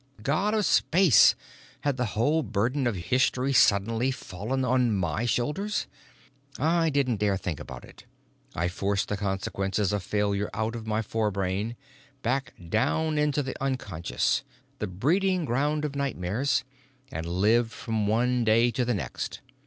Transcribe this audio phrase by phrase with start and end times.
[0.23, 1.35] God of space,
[1.81, 5.85] had the whole burden of history suddenly fallen on my shoulders?
[6.57, 8.05] I didn't dare think about it.
[8.55, 11.75] I forced the consequences of failure out of my forebrain,
[12.23, 14.43] back down into the unconscious,
[14.79, 16.63] the breeding ground of nightmares,
[17.11, 19.39] and lived from one day to the next.